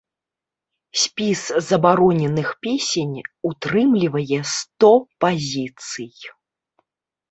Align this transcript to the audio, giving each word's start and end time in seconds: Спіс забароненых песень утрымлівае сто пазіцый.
Спіс 1.01 1.41
забароненых 1.69 2.49
песень 2.67 3.15
утрымлівае 3.53 4.39
сто 4.57 4.91
пазіцый. 5.25 6.15